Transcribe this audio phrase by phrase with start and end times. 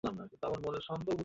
[0.03, 1.17] Sir, অন্য কিছু দিন।